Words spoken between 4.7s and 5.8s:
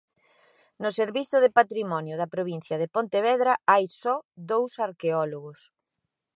arqueólogos.